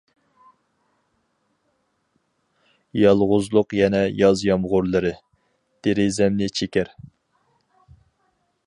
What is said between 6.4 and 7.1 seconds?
چېكەر.